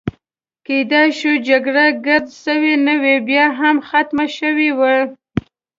کیدای 0.67 1.09
شوه 1.19 1.35
جګړه 1.49 1.85
ګرد 2.05 2.27
سره 2.43 2.71
نه 2.85 2.95
وي، 3.01 3.15
یا 3.37 3.45
هم 3.59 3.75
ختمه 3.89 4.25
شوې 4.37 4.69
وي. 4.77 4.97